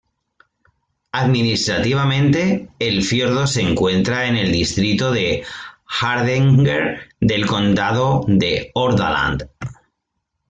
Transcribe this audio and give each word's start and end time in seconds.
Administrativamente, 1.11 2.71
el 2.79 3.03
fiordo 3.03 3.45
se 3.45 3.61
encuentra 3.61 4.25
en 4.25 4.35
el 4.35 4.51
distrito 4.51 5.11
de 5.11 5.43
Hardanger 5.85 7.11
del 7.19 7.45
condado 7.45 8.25
de 8.27 8.71
Hordaland. 8.73 9.47